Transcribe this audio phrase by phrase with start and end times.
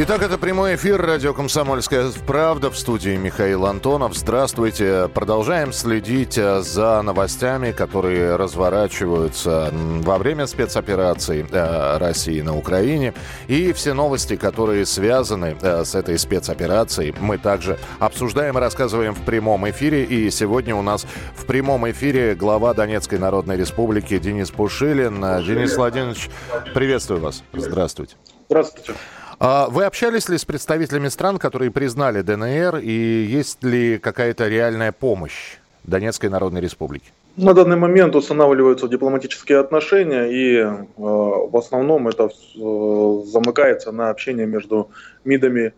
[0.00, 4.16] Итак, это прямой эфир радио «Комсомольская правда» в студии Михаил Антонов.
[4.16, 5.10] Здравствуйте.
[5.12, 13.12] Продолжаем следить э, за новостями, которые разворачиваются во время спецоперации э, России на Украине.
[13.48, 19.24] И все новости, которые связаны э, с этой спецоперацией, мы также обсуждаем и рассказываем в
[19.24, 20.04] прямом эфире.
[20.04, 25.20] И сегодня у нас в прямом эфире глава Донецкой Народной Республики Денис Пушилин.
[25.44, 26.30] Денис Владимирович,
[26.72, 27.42] приветствую вас.
[27.52, 28.14] Здравствуйте.
[28.48, 28.94] Здравствуйте.
[29.40, 34.90] А вы общались ли с представителями стран, которые признали ДНР, и есть ли какая-то реальная
[34.90, 37.12] помощь Донецкой Народной Республике?
[37.36, 44.44] На данный момент устанавливаются дипломатические отношения, и э, в основном это э, замыкается на общение
[44.44, 44.90] между
[45.24, 45.72] МИДами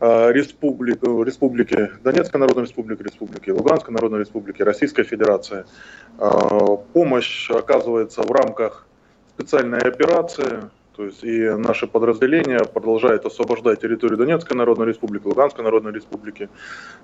[0.00, 5.64] э, республик, республики, Донецкой Народной Республики, Республики, Луганской Народной Республики, Российской Федерации.
[6.18, 8.86] Э, помощь оказывается в рамках
[9.34, 15.92] специальной операции, то есть и наши подразделения продолжают освобождать территорию Донецкой Народной Республики, Луганской Народной
[15.92, 16.48] Республики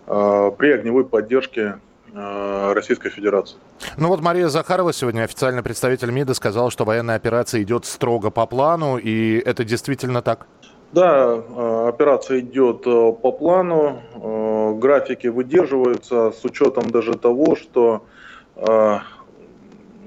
[0.08, 1.78] э, при огневой поддержке
[2.12, 3.56] э, Российской Федерации.
[3.96, 8.46] Ну вот Мария Захарова сегодня, официальный представитель МИДа, сказала, что военная операция идет строго по
[8.46, 10.48] плану, и это действительно так?
[10.92, 14.02] Да, э, операция идет по плану,
[14.80, 18.02] графики выдерживаются с учетом даже того, что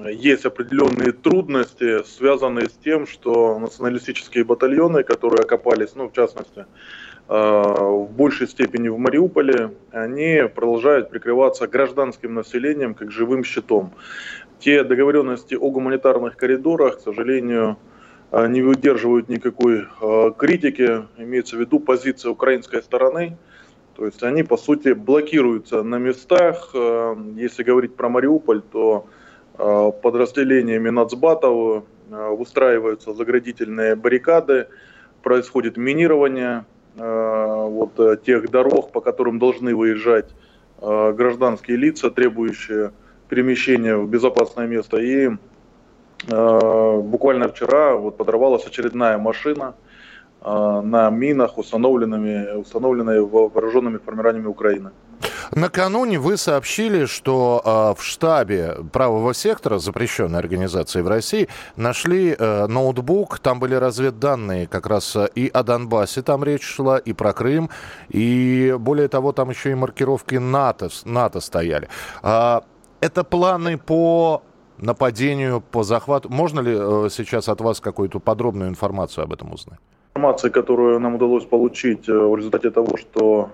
[0.05, 6.65] есть определенные трудности, связанные с тем, что националистические батальоны, которые окопались, ну, в частности,
[7.29, 13.93] э, в большей степени в Мариуполе, они продолжают прикрываться гражданским населением как живым щитом.
[14.59, 17.77] Те договоренности о гуманитарных коридорах, к сожалению,
[18.31, 23.37] э, не выдерживают никакой э, критики, имеется в виду позиция украинской стороны,
[23.95, 26.69] то есть они, по сути, блокируются на местах.
[27.35, 29.07] Если говорить про Мариуполь, то
[29.57, 34.67] подразделениями нацбатов э, выстраиваются заградительные баррикады,
[35.23, 40.29] происходит минирование э, вот тех дорог, по которым должны выезжать
[40.79, 42.91] гражданские лица, требующие
[43.29, 44.97] перемещения в безопасное место.
[44.97, 45.31] И
[46.27, 49.73] буквально вчера вот подорвалась очередная машина
[50.43, 54.91] на минах, установленными, установленной вооруженными формированиями Украины.
[55.55, 62.67] Накануне вы сообщили, что э, в штабе правого сектора, запрещенной организации в России, нашли э,
[62.67, 67.33] ноутбук, там были разведданные как раз э, и о Донбассе, там речь шла, и про
[67.33, 67.69] Крым,
[68.09, 71.87] и более того, там еще и маркировки НАТО, НАТО стояли.
[72.21, 72.63] А,
[72.99, 74.43] это планы по
[74.77, 76.29] нападению, по захвату.
[76.29, 79.79] Можно ли э, сейчас от вас какую-то подробную информацию об этом узнать?
[80.15, 83.51] Информация, которую нам удалось получить в результате того, что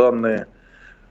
[0.00, 0.46] данные,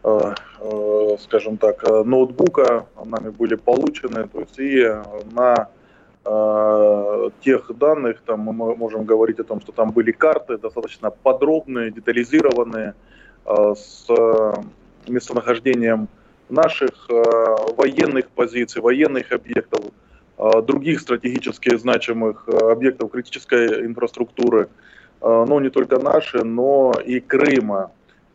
[0.03, 4.73] э, э, скажем так, э, ноутбука нами были получены, то есть и
[5.31, 5.69] на
[7.41, 12.93] тех данных там мы можем говорить о том, что там были карты достаточно подробные, детализированные
[13.47, 14.07] с
[15.07, 16.07] местонахождением
[16.49, 17.07] наших
[17.77, 19.79] военных позиций, военных объектов,
[20.67, 24.67] других стратегически значимых объектов критической инфраструктуры,
[25.21, 27.91] ну не только наши, но и Крыма.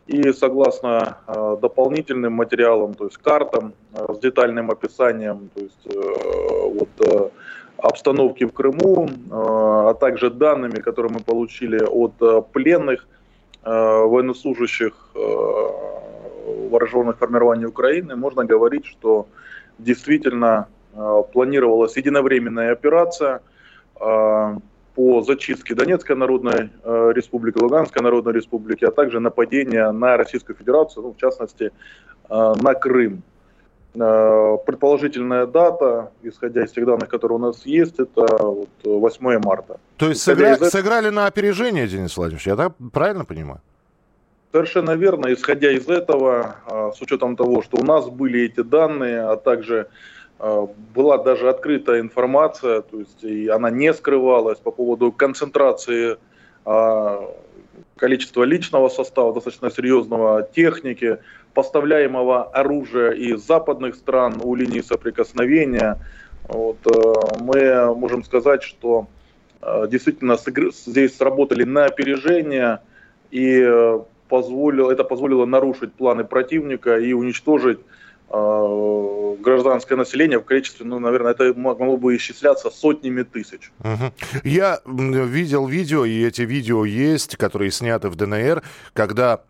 [0.07, 1.17] И согласно
[1.61, 7.33] дополнительным материалам, то есть картам с детальным описанием, то есть вот,
[7.77, 13.07] обстановки в Крыму, а также данными, которые мы получили от пленных
[13.63, 14.93] военнослужащих
[16.69, 19.25] вооруженных формирований Украины, можно говорить, что
[19.79, 23.41] действительно Э, планировалась единовременная операция
[23.99, 24.57] э,
[24.95, 31.03] по зачистке Донецкой Народной э, Республики, Луганской Народной Республики, а также нападение на Российскую Федерацию,
[31.03, 31.71] ну, в частности,
[32.29, 33.21] на Крым.
[33.93, 39.79] Предположительная дата, исходя из тех данных, которые у нас есть, это вот 8 марта.
[39.97, 40.55] То есть сыгра...
[40.55, 40.69] из...
[40.71, 43.61] сыграли на опережение, Денис Владимирович, я так правильно понимаю?
[44.51, 45.31] Совершенно верно.
[45.33, 46.55] Исходя из этого,
[46.95, 49.87] с учетом того, что у нас были эти данные, а также
[50.37, 56.17] была даже открыта информация, то есть и она не скрывалась по поводу концентрации
[56.65, 57.33] а,
[57.97, 61.19] количества личного состава, достаточно серьезного техники,
[61.53, 65.99] поставляемого оружия из западных стран у линии соприкосновения.
[66.47, 69.07] Вот, э, мы можем сказать, что
[69.61, 72.81] э, действительно здесь сработали на опережение,
[73.31, 77.79] и э, позволило, это позволило нарушить планы противника и уничтожить
[78.29, 83.71] гражданское население в количестве, ну, наверное, это могло бы исчисляться сотнями тысяч.
[83.79, 84.13] Угу.
[84.43, 88.63] Я видел видео, и эти видео есть, которые сняты в ДНР,
[88.93, 89.41] когда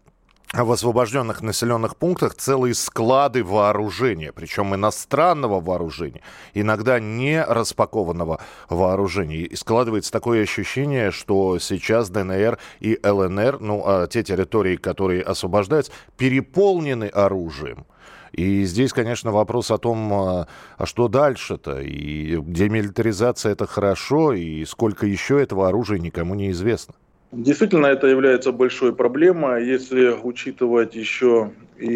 [0.53, 6.21] в освобожденных населенных пунктах целые склады вооружения, причем иностранного вооружения,
[6.53, 8.39] иногда не распакованного
[8.69, 9.37] вооружения.
[9.37, 15.91] И складывается такое ощущение, что сейчас ДНР и ЛНР, ну, а те территории, которые освобождаются,
[16.17, 17.85] переполнены оружием.
[18.35, 20.47] И здесь, конечно, вопрос о том, а,
[20.77, 21.79] а что дальше-то.
[21.79, 26.95] И демилитаризация это хорошо, и сколько еще этого оружия никому не известно.
[27.31, 31.95] Действительно, это является большой проблемой, если учитывать еще и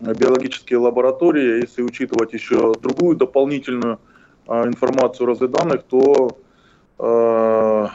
[0.00, 3.98] биологические лаборатории, если учитывать еще другую дополнительную
[4.46, 6.38] а, информацию разведданных, то
[6.98, 7.86] э,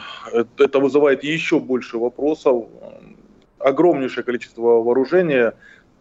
[0.58, 2.66] это вызывает еще больше вопросов.
[3.58, 5.54] Огромнейшее количество вооружения,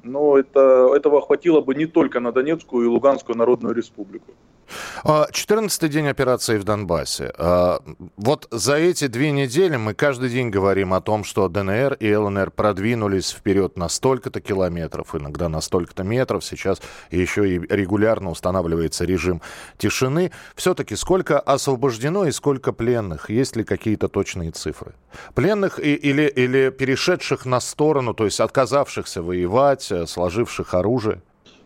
[0.03, 4.33] но это, этого хватило бы не только на Донецкую и Луганскую Народную Республику.
[5.03, 7.33] 14 день операции в Донбассе.
[7.37, 7.81] А,
[8.17, 12.51] вот за эти две недели мы каждый день говорим о том, что ДНР и ЛНР
[12.51, 16.43] продвинулись вперед на столько-то километров, иногда на столько-то метров.
[16.43, 16.81] Сейчас
[17.11, 19.41] еще и регулярно устанавливается режим
[19.77, 20.31] тишины.
[20.55, 23.29] Все-таки сколько освобождено и сколько пленных?
[23.29, 24.93] Есть ли какие-то точные цифры?
[25.35, 31.21] Пленных и, или, или перешедших на сторону, то есть отказавшихся воевать, э, сложивших оружие?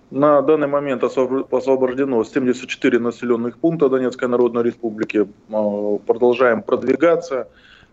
[0.09, 5.27] На данный момент освобождено 74 населенных пункта Донецкой Народной Республики.
[5.51, 7.49] А, продолжаем продвигаться.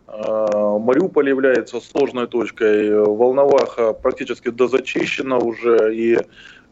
[0.06, 3.04] А, Мариуполь является сложной точкой.
[3.04, 6.18] Волноваха практически дозачищена уже и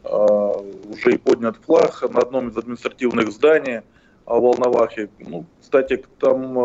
[0.04, 0.52] а,
[0.88, 3.80] уже и поднят флаг на одном из административных зданий
[4.26, 5.10] Волновахи.
[5.18, 6.56] Ну, кстати, там,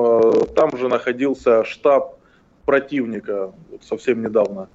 [0.53, 2.19] там же находился штаб
[2.65, 4.69] противника совсем недавно.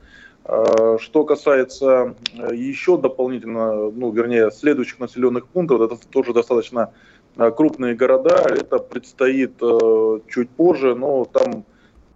[0.44, 6.93] А, что касается э, еще дополнительно, ну, вернее, следующих населенных пунктов, это тоже достаточно
[7.37, 11.65] э, крупные города, это предстоит э, чуть позже, но там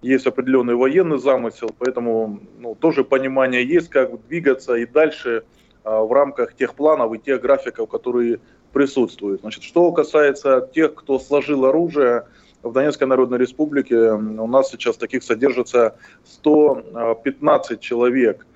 [0.03, 5.45] есть определенный военный замысел, поэтому ну, тоже понимание есть, как двигаться и дальше
[5.85, 8.41] в рамках тех планов и тех графиков, которые
[8.73, 9.43] присутствуют.
[9.43, 12.27] Значит, что касается тех, кто сложил оружие,
[12.67, 18.47] в Донецкой Народной Республике у нас сейчас таких содержится 115 человек.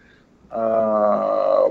[0.51, 1.69] А,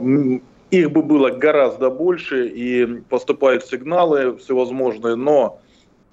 [0.72, 5.60] их бы было гораздо больше, и поступают сигналы всевозможные, но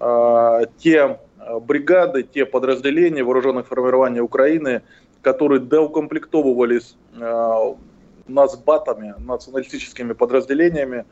[0.01, 1.19] а, те
[1.61, 4.83] бригады, те подразделения вооруженных формирований Украины,
[5.23, 7.77] которые доукомплектовывались а,
[8.27, 11.05] нацбатами, националистическими подразделениями,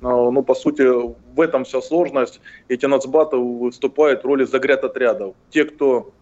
[0.00, 2.40] ну, по сути, в этом вся сложность.
[2.68, 5.34] Эти нацбаты выступают в роли загряд-отрядов.
[5.50, 6.12] Те, кто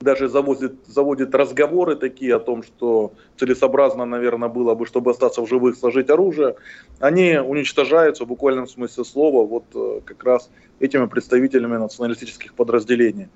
[0.00, 5.48] даже заводит, заводит разговоры такие о том, что целесообразно, наверное, было бы, чтобы остаться в
[5.48, 6.54] живых, сложить оружие,
[7.00, 13.28] они уничтожаются в буквальном смысле слова вот э, как раз этими представителями националистических подразделений.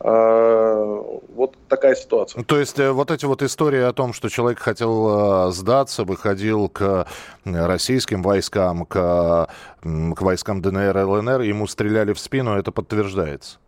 [0.00, 0.84] А,
[1.34, 2.42] вот такая ситуация.
[2.44, 6.68] То есть э, вот эти вот истории о том, что человек хотел э, сдаться, выходил
[6.68, 7.06] к
[7.44, 9.48] российским войскам, к,
[9.82, 13.58] к войскам ДНР, ЛНР, ему стреляли в спину, это подтверждается?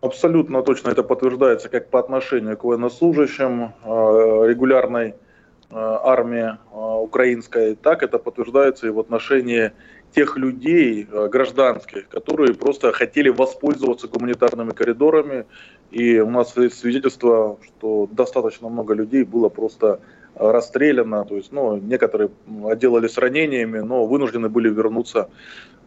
[0.00, 5.14] Абсолютно точно это подтверждается как по отношению к военнослужащим э, регулярной
[5.74, 6.58] армии
[7.02, 9.72] украинской, так это подтверждается и в отношении
[10.14, 15.46] тех людей э, гражданских, которые просто хотели воспользоваться гуманитарными коридорами.
[15.90, 20.00] И у нас есть свидетельство, что достаточно много людей было просто
[20.34, 21.24] расстреляно.
[21.24, 22.30] То есть, ну, некоторые
[22.64, 25.28] отделались ранениями, но вынуждены были вернуться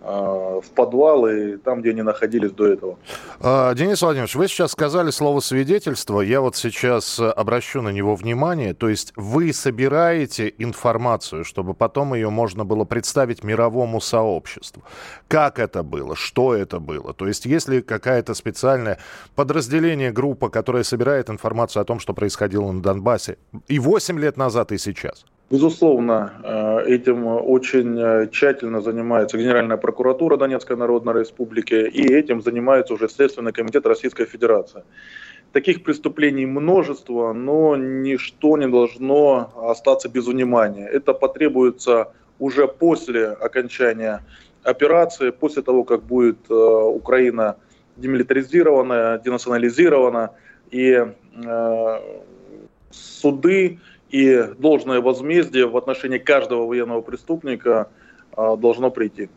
[0.06, 2.98] в подвалы, там, где они находились до этого.
[3.40, 6.22] А, Денис Владимирович, вы сейчас сказали слово «свидетельство».
[6.22, 8.74] Я вот сейчас обращу на него внимание.
[8.74, 14.84] То есть вы собираете информацию, чтобы потом ее можно было представить мировому сообществу.
[15.28, 16.16] Как это было?
[16.16, 17.14] Что это было?
[17.14, 19.00] То есть есть ли какая-то специальное
[19.36, 24.72] подразделение, группа, которая собирает информацию о том, что происходило на Донбассе и 8 лет назад,
[24.72, 25.26] и сейчас?
[25.52, 32.96] Безусловно, э, этим очень э, тщательно занимается Генеральная прокуратура Донецкой Народной Республики, и этим занимается
[32.96, 34.84] уже Следственный комитет Российской Федерации.
[35.52, 40.88] Таких преступлений множество, но ничто не должно остаться без внимания.
[40.88, 44.24] Это потребуется уже после окончания
[44.64, 47.58] операции, после того, как будет э, Украина
[47.98, 50.32] демилитаризирована, денационализирована,
[50.72, 51.06] и
[52.92, 53.80] суды
[54.16, 57.90] и должное возмездие в отношении каждого военного преступника
[58.36, 59.30] должно прийти.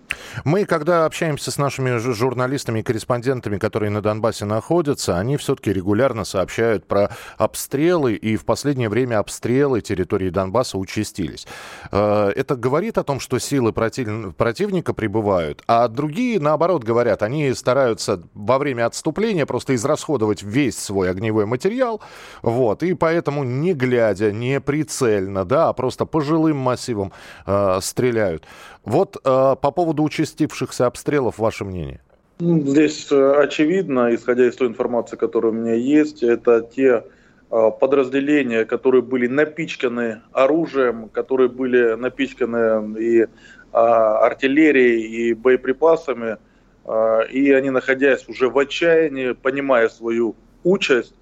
[0.45, 6.25] Мы, когда общаемся с нашими журналистами и корреспондентами, которые на Донбассе находятся, они все-таки регулярно
[6.25, 11.47] сообщают про обстрелы, и в последнее время обстрелы территории Донбасса участились.
[11.93, 14.35] Э, это говорит о том, что силы против...
[14.37, 21.11] противника прибывают, а другие, наоборот, говорят, они стараются во время отступления просто израсходовать весь свой
[21.11, 22.01] огневой материал,
[22.43, 27.13] вот, и поэтому не глядя, не прицельно, да, а просто по жилым массивам
[27.47, 28.45] э, стреляют.
[28.89, 32.01] Вот э, по поводу участившихся обстрелов, ваше мнение?
[32.39, 37.05] Ну, здесь э, очевидно, исходя из той информации, которая у меня есть, это те
[37.51, 43.27] э, подразделения, которые были напичканы оружием, которые были напичканы и э,
[43.73, 46.39] артиллерией, и боеприпасами,
[46.87, 51.15] э, и они, находясь уже в отчаянии, понимая свою участь,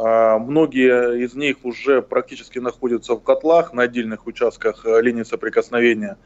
[0.00, 6.16] э, Многие из них уже практически находятся в котлах на отдельных участках э, линии соприкосновения.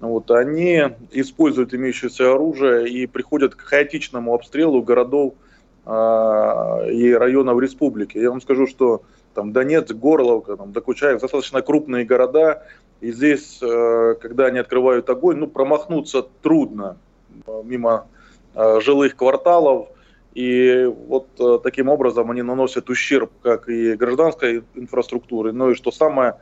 [0.00, 5.34] Вот, они используют имеющееся оружие и приходят к хаотичному обстрелу городов
[5.84, 5.90] э,
[6.92, 8.16] и районов республики.
[8.18, 9.02] Я вам скажу, что
[9.34, 12.64] там Донецк, Горловка, там, Докучаев, достаточно крупные города,
[13.00, 16.96] и здесь, э, когда они открывают огонь, ну, промахнуться трудно
[17.46, 18.06] э, мимо
[18.54, 19.88] э, жилых кварталов,
[20.34, 25.90] и вот э, таким образом они наносят ущерб как и гражданской инфраструктуре, но и что
[25.90, 26.36] самое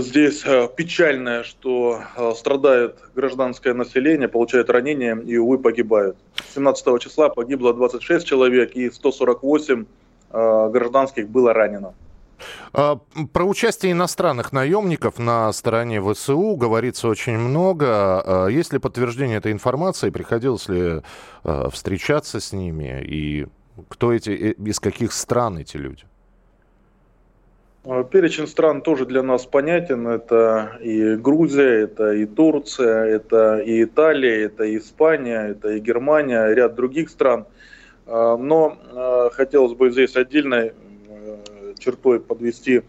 [0.00, 6.16] Здесь э, печальное, что э, страдает гражданское население, получает ранения и, увы, погибают.
[6.54, 9.84] 17 числа погибло 26 человек и 148
[10.32, 11.94] э, гражданских было ранено.
[12.72, 12.98] А,
[13.32, 17.86] про участие иностранных наемников на стороне ВСУ говорится очень много.
[17.86, 20.10] А, есть ли подтверждение этой информации?
[20.10, 21.02] Приходилось ли
[21.70, 23.00] встречаться с ними?
[23.06, 23.46] И
[23.88, 26.04] кто эти, из каких стран эти люди?
[27.86, 30.08] А, перечень стран тоже для нас понятен.
[30.08, 36.46] Это и Грузия, это и Турция, это и Италия, это и Испания, это и Германия,
[36.54, 37.46] ряд других стран.
[38.06, 40.72] А, но а, хотелось бы здесь отдельной
[41.78, 42.82] чертой подвести,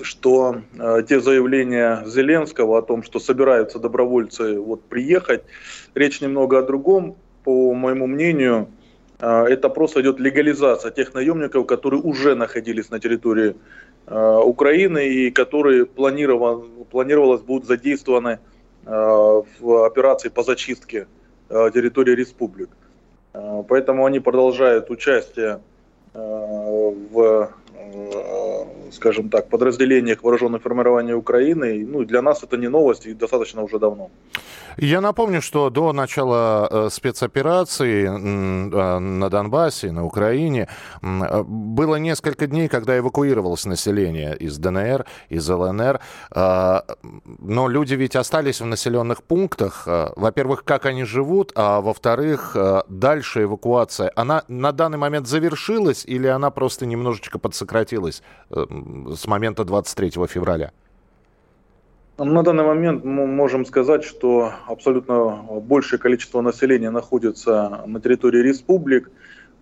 [0.00, 0.62] что
[1.08, 5.42] те заявления Зеленского о том, что собираются добровольцы вот приехать,
[5.94, 7.16] речь немного о другом.
[7.44, 8.68] По моему мнению,
[9.18, 15.86] это просто идет легализация тех наемников, которые уже находились на территории Э, Украины и которые
[15.86, 18.38] планировалось будут задействованы
[18.86, 21.06] э, в операции по зачистке
[21.48, 22.70] э, территории республик.
[23.32, 25.60] Поэтому они продолжают участие
[26.12, 27.50] в,
[28.92, 31.86] скажем так, подразделениях вооруженных формирований Украины.
[31.86, 34.10] Ну, для нас это не новость и достаточно уже давно.
[34.76, 40.68] Я напомню, что до начала э, спецоперации э, на Донбассе, на Украине,
[41.02, 46.00] э, было несколько дней, когда эвакуировалось население из ДНР, из ЛНР.
[46.32, 49.86] Но люди ведь остались в населенных пунктах.
[50.16, 52.56] Во-первых, как они живут, а во-вторых,
[52.88, 58.22] дальше эвакуация, она на данный момент завершилась или она просто немножечко подсократилась
[59.14, 60.72] с момента 23 февраля?
[62.18, 69.10] На данный момент мы можем сказать, что абсолютно большее количество населения находится на территории республик.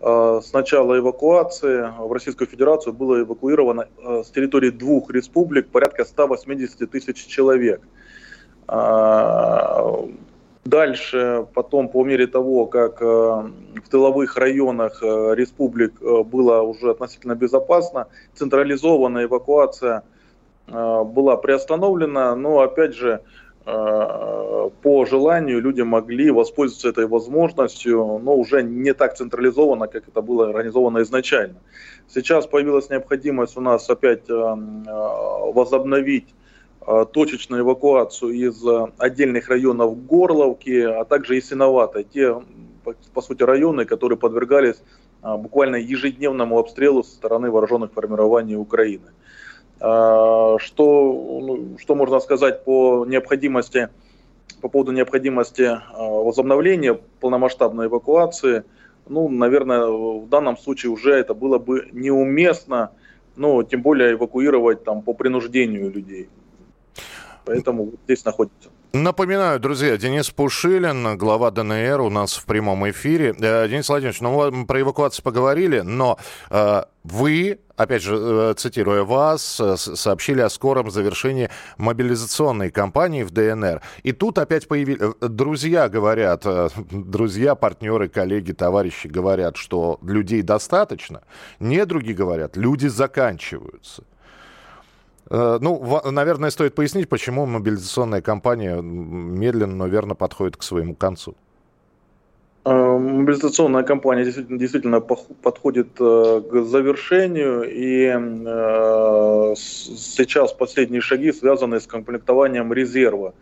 [0.00, 6.04] А, с начала эвакуации в Российскую Федерацию было эвакуировано а, с территории двух республик порядка
[6.04, 7.80] 180 тысяч человек.
[10.64, 19.24] Дальше, потом, по мере того, как в тыловых районах республик было уже относительно безопасно, централизованная
[19.24, 20.02] эвакуация–
[20.70, 23.22] Э, была приостановлена, но опять же
[23.64, 30.20] э, по желанию люди могли воспользоваться этой возможностью, но уже не так централизованно, как это
[30.20, 31.56] было организовано изначально.
[32.06, 36.34] Сейчас появилась необходимость у нас опять э, возобновить
[37.12, 38.64] точечную эвакуацию из
[38.96, 42.40] отдельных районов Горловки, а также и Синовата, те,
[43.12, 44.76] по сути, районы, которые подвергались
[45.22, 49.10] буквально ежедневному обстрелу со стороны вооруженных формирований Украины.
[49.78, 53.88] Что, ну, что можно сказать по необходимости,
[54.60, 58.64] по поводу необходимости возобновления полномасштабной эвакуации?
[59.06, 62.92] Ну, наверное, в данном случае уже это было бы неуместно,
[63.36, 66.28] ну, тем более эвакуировать там по принуждению людей.
[67.48, 68.68] Поэтому здесь находится.
[68.92, 73.34] Напоминаю, друзья, Денис Пушилин, глава ДНР, у нас в прямом эфире.
[73.40, 76.18] Э, Денис Владимирович, ну мы про эвакуацию поговорили, но
[76.50, 83.80] э, вы, опять же, э, цитируя вас, сообщили о скором завершении мобилизационной кампании в ДНР.
[84.02, 85.00] И тут опять появились...
[85.22, 86.44] Друзья говорят,
[86.90, 91.22] друзья, партнеры, коллеги, товарищи говорят, что людей достаточно.
[91.60, 94.04] Недруги говорят, люди заканчиваются.
[95.30, 101.34] Э, ну, наверное, стоит пояснить, почему мобилизационная кампания медленно, но верно подходит к своему концу.
[102.64, 111.86] Э, мобилизационная кампания действительно, действительно подходит э, к завершению, и сейчас последние шаги связаны с
[111.86, 113.34] комплектованием резерва.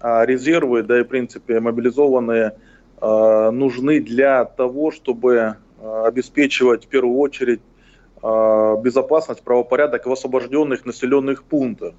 [0.00, 2.52] А резервы, да и в принципе мобилизованные,
[3.00, 7.60] нужны для того, чтобы обеспечивать в первую очередь
[8.82, 11.94] безопасность, правопорядок в освобожденных населенных пунктах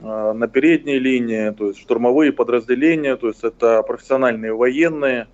[0.00, 5.26] а, на передней линии, то есть штурмовые подразделения, то есть это профессиональные военные,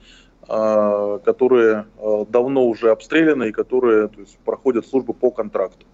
[0.48, 1.86] а, которые
[2.28, 5.86] давно уже обстреляны и которые то есть, проходят службу по контракту.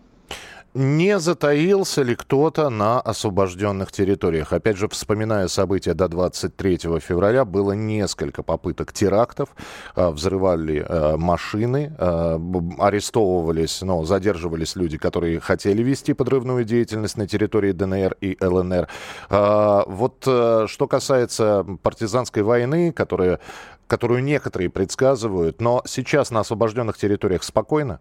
[0.75, 4.53] Не затаился ли кто-то на освобожденных территориях?
[4.53, 9.49] Опять же, вспоминая события до 23 февраля, было несколько попыток терактов,
[9.97, 12.41] а, взрывали а, машины, а,
[12.79, 18.89] арестовывались, но задерживались люди, которые хотели вести подрывную деятельность на территории ДНР и ЛНР.
[19.29, 23.41] Вот э, что касается партизанской войны, которая,
[23.89, 27.99] которую некоторые предсказывают, но сейчас на освобожденных территориях спокойно?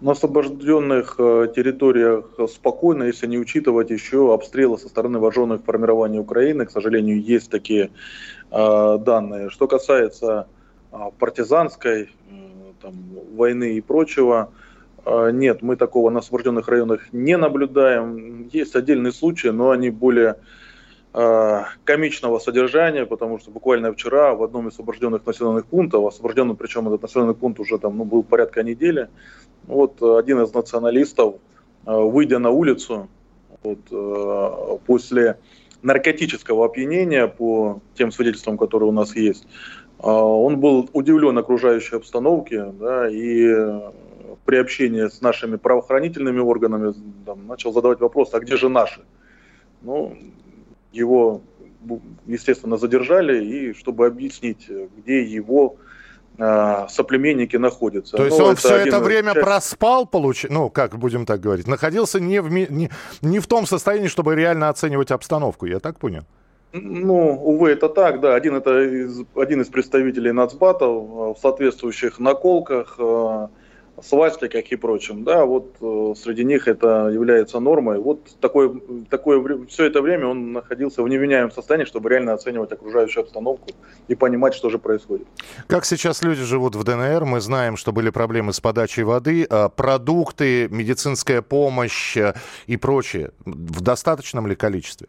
[0.00, 6.66] На освобожденных э, территориях спокойно, если не учитывать еще обстрелы со стороны вооруженных формирований Украины.
[6.66, 7.90] К сожалению, есть такие
[8.50, 9.50] э, данные.
[9.50, 10.48] Что касается
[10.92, 12.06] э, партизанской э,
[12.82, 12.94] там,
[13.34, 14.52] войны и прочего,
[15.04, 18.48] э, нет, мы такого на освобожденных районах не наблюдаем.
[18.52, 20.36] Есть отдельные случаи, но они более
[21.84, 27.02] комичного содержания, потому что буквально вчера в одном из освобожденных населенных пунктов, освобожденный причем этот
[27.02, 29.08] населенный пункт уже там ну, был порядка недели,
[29.66, 31.36] вот э, один из националистов,
[31.86, 33.08] э, выйдя на улицу
[33.62, 35.38] вот, э, после
[35.82, 39.46] наркотического опьянения, по тем свидетельствам, которые у нас есть,
[39.98, 43.54] он был удивлен окружающей обстановке, да, и
[44.44, 46.94] при общении с нашими правоохранительными органами
[47.24, 49.02] там, начал задавать вопрос, а где же наши?
[49.82, 50.16] Ну,
[50.94, 51.42] его,
[52.26, 55.76] естественно, задержали, и чтобы объяснить, где его
[56.38, 58.16] э, соплеменники находятся.
[58.16, 59.44] То есть ну, он это все это время часть...
[59.44, 60.46] проспал, получ...
[60.48, 62.90] ну, как будем так говорить, находился не в, не,
[63.22, 66.22] не в том состоянии, чтобы реально оценивать обстановку, я так понял?
[66.72, 68.34] Ну, увы, это так, да.
[68.34, 73.48] Один, это из, один из представителей нацбатов в соответствующих наколках, э,
[74.02, 77.98] свастиках и прочем, да, вот э, среди них это является нормой.
[77.98, 78.74] Вот такое,
[79.08, 83.70] такое, все это время он находился в невменяемом состоянии, чтобы реально оценивать окружающую обстановку
[84.08, 85.26] и понимать, что же происходит.
[85.66, 87.24] Как сейчас люди живут в ДНР?
[87.24, 92.34] Мы знаем, что были проблемы с подачей воды, а продукты, медицинская помощь э,
[92.66, 93.30] и прочее.
[93.44, 95.08] В достаточном ли количестве?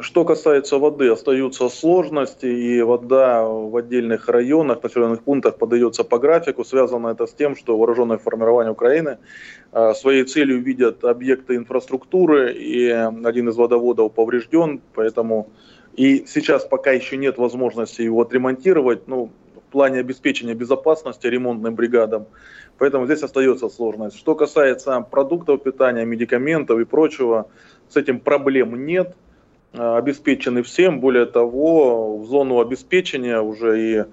[0.00, 6.64] Что касается воды, остаются сложности, и вода в отдельных районах, населенных пунктах подается по графику.
[6.64, 9.18] Связано это с тем, что вооруженные формирования Украины
[9.72, 15.50] э, своей целью видят объекты инфраструктуры, и один из водоводов поврежден, поэтому
[15.94, 22.26] и сейчас пока еще нет возможности его отремонтировать, ну, в плане обеспечения безопасности ремонтным бригадам.
[22.78, 24.16] Поэтому здесь остается сложность.
[24.16, 27.48] Что касается продуктов питания, медикаментов и прочего,
[27.88, 29.14] с этим проблем нет.
[29.72, 31.00] Э, обеспечены всем.
[31.00, 34.04] Более того, в зону обеспечения уже и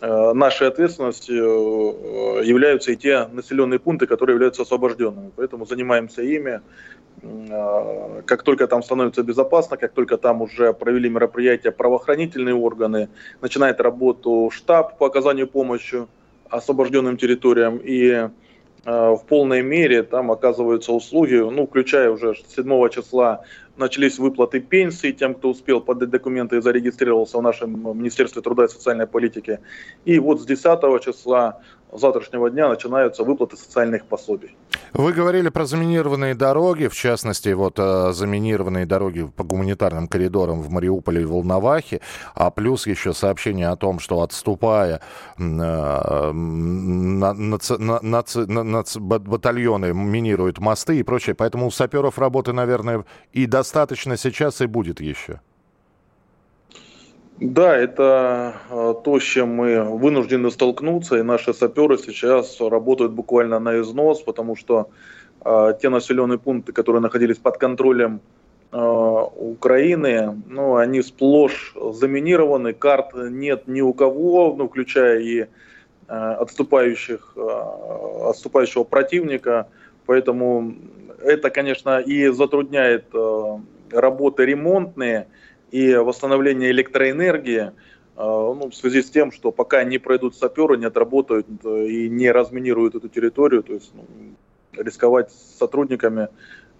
[0.00, 5.32] э, нашей ответственностью э, являются и те населенные пункты, которые являются освобожденными.
[5.34, 6.60] Поэтому занимаемся ими.
[8.24, 13.10] Как только там становится безопасно, как только там уже провели мероприятия правоохранительные органы,
[13.42, 16.06] начинает работу штаб по оказанию помощи
[16.48, 18.30] освобожденным территориям и
[18.84, 23.44] в полной мере там оказываются услуги, ну, включая уже 7 числа
[23.76, 28.68] начались выплаты пенсий тем, кто успел подать документы и зарегистрировался в нашем Министерстве труда и
[28.68, 29.58] социальной политики.
[30.04, 31.60] И вот с 10 числа
[31.92, 34.56] завтрашнего дня начинаются выплаты социальных пособий.
[34.92, 40.70] Вы говорили про заминированные дороги, в частности, вот э, заминированные дороги по гуманитарным коридорам в
[40.70, 42.00] Мариуполе и Волновахе,
[42.34, 45.00] а плюс еще сообщение о том, что отступая
[48.98, 51.34] батальоны минируют мосты и прочее.
[51.34, 55.40] Поэтому у саперов работы, наверное, и достаточно сейчас, и будет еще.
[57.40, 63.58] Да, это э, то, с чем мы вынуждены столкнуться, и наши саперы сейчас работают буквально
[63.58, 64.90] на износ, потому что
[65.42, 68.20] э, те населенные пункты, которые находились под контролем
[68.72, 75.46] э, Украины, ну, они сплошь заминированы, карт нет ни у кого, ну, включая и
[76.08, 77.36] отступающих,
[78.26, 79.68] отступающего противника,
[80.06, 80.74] поэтому
[81.22, 83.04] это, конечно, и затрудняет
[83.92, 85.28] работы ремонтные,
[85.70, 87.70] и восстановление электроэнергии э,
[88.16, 92.30] ну, в связи с тем, что пока не пройдут саперы, не отработают э, и не
[92.30, 94.04] разминируют эту территорию, то есть ну,
[94.82, 96.28] рисковать с сотрудниками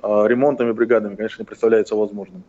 [0.03, 2.43] ремонтными бригадами, конечно, не представляется возможным.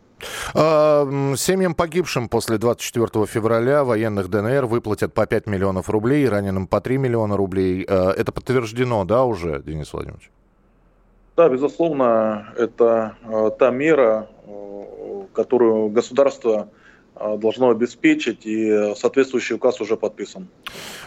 [0.54, 6.80] А, семьям погибшим после 24 февраля военных ДНР выплатят по 5 миллионов рублей, раненым по
[6.80, 7.82] 3 миллиона рублей.
[7.82, 10.30] Это подтверждено, да, уже, Денис Владимирович?
[11.36, 13.16] Да, безусловно, это
[13.58, 14.28] та мера,
[15.32, 16.68] которую государство
[17.14, 20.48] а, должно обеспечить, и соответствующий указ уже подписан.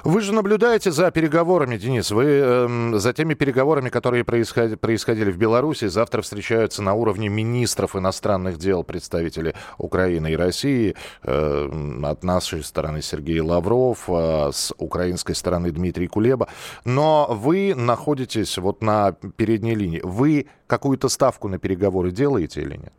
[0.03, 5.37] Вы же наблюдаете за переговорами, Денис, вы э, за теми переговорами, которые происходили, происходили в
[5.37, 12.63] Беларуси, завтра встречаются на уровне министров иностранных дел представители Украины и России, э, от нашей
[12.63, 16.49] стороны Сергей Лавров, э, с украинской стороны Дмитрий Кулеба,
[16.85, 22.93] но вы находитесь вот на передней линии, вы какую-то ставку на переговоры делаете или нет?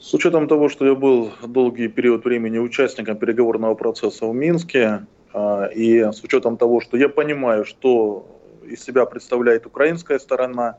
[0.00, 5.66] С учетом того, что я был долгий период времени участником переговорного процесса в Минске, а,
[5.66, 10.76] и с учетом того, что я понимаю, что из себя представляет украинская сторона,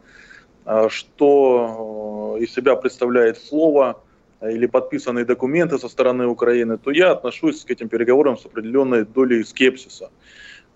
[0.63, 4.01] а, что э, из себя представляет слово
[4.41, 9.43] или подписанные документы со стороны Украины, то я отношусь к этим переговорам с определенной долей
[9.43, 10.11] скепсиса.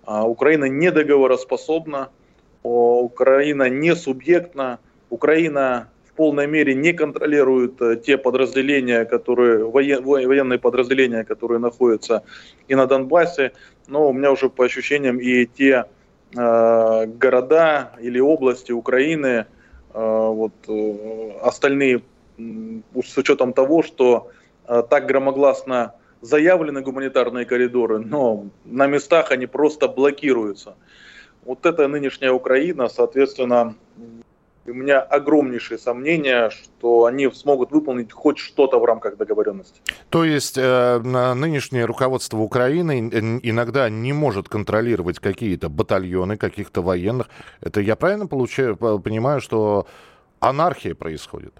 [0.04, 2.10] А, Украина не договороспособна,
[2.62, 11.58] Украина не субъектна, Украина полной мере не контролируют э, те подразделения, которые, военные подразделения, которые
[11.58, 12.22] находятся
[12.68, 13.52] и на Донбассе,
[13.86, 15.84] но у меня уже по ощущениям и те
[16.36, 19.44] э, города или области Украины, э,
[19.94, 22.02] вот э, остальные,
[22.38, 24.30] с учетом того, что
[24.66, 30.74] э, так громогласно заявлены гуманитарные коридоры, но на местах они просто блокируются.
[31.44, 33.74] Вот это нынешняя Украина, соответственно,
[34.66, 39.80] у меня огромнейшие сомнения, что они смогут выполнить хоть что-то в рамках договоренности.
[40.10, 43.00] То есть э, нынешнее руководство Украины
[43.42, 47.28] иногда не может контролировать какие-то батальоны, каких-то военных.
[47.60, 49.86] Это я правильно получаю, понимаю, что
[50.40, 51.54] анархия происходит?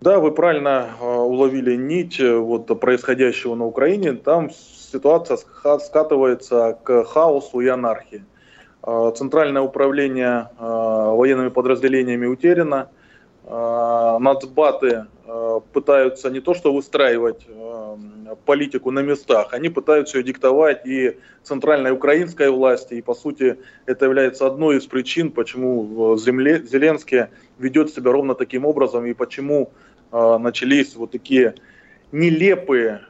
[0.00, 4.12] Да, вы правильно э, уловили нить э, вот, происходящего на Украине.
[4.12, 8.22] Там ситуация скатывается к хаосу и анархии.
[8.22, 8.37] Э,
[9.14, 12.88] центральное управление э, военными подразделениями утеряно.
[13.44, 15.06] Э, нацбаты
[15.72, 17.46] пытаются не то что выстраивать
[18.46, 22.94] политику на местах, они пытаются ее диктовать и центральной украинской власти.
[22.94, 27.26] И по сути это является одной из причин, почему Зеленский
[27.58, 29.70] ведет себя ровно таким образом и почему
[30.12, 31.54] начались вот такие
[32.10, 33.02] нелепые,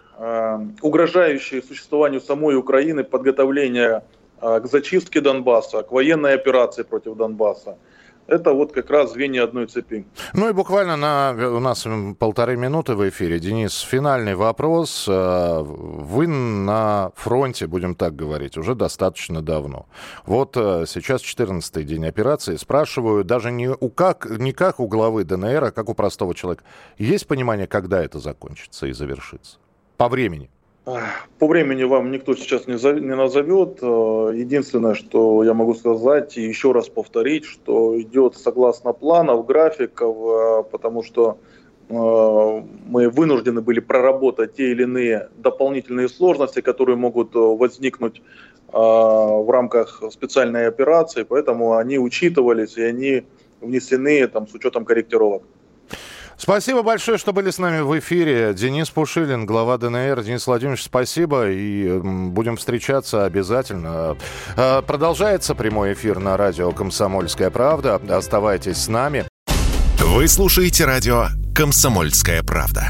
[0.82, 4.02] угрожающие существованию самой Украины подготовления а,
[4.40, 7.76] к зачистке Донбасса, к военной операции против Донбасса.
[8.28, 10.04] Это вот как раз звенья одной цепи.
[10.34, 11.86] Ну и буквально на, у нас
[12.18, 13.38] полторы минуты в эфире.
[13.38, 15.06] Денис, финальный вопрос.
[15.08, 19.86] А, вы на фронте, будем так говорить, уже достаточно давно.
[20.26, 22.56] Вот а, сейчас 14-й день операции.
[22.56, 26.64] Спрашиваю даже не, у как, не как у главы ДНР, а как у простого человека.
[26.98, 29.56] Есть понимание, когда это закончится и завершится?
[29.96, 30.50] По времени.
[31.38, 32.74] По времени вам никто сейчас не,
[33.14, 33.78] назовет.
[33.82, 40.16] Э, единственное, что я могу сказать и еще раз повторить, что идет согласно планов, графиков,
[40.16, 41.38] э, потому что
[41.88, 41.94] э,
[42.86, 48.22] мы вынуждены были проработать те или иные дополнительные сложности, которые могут возникнуть
[48.70, 53.22] в рамках специальной операции, поэтому они учитывались и они
[53.62, 55.42] внесены там, с учетом корректировок.
[56.38, 58.54] Спасибо большое, что были с нами в эфире.
[58.54, 60.22] Денис Пушилин, глава ДНР.
[60.22, 61.50] Денис Владимирович, спасибо.
[61.50, 64.16] И будем встречаться обязательно.
[64.56, 68.00] А, продолжается прямой эфир на радио «Комсомольская правда».
[68.08, 69.26] Оставайтесь с нами.
[69.98, 72.88] Вы слушаете радио «Комсомольская правда».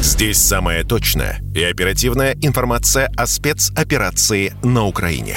[0.00, 5.36] Здесь самая точная и оперативная информация о спецоперации на Украине.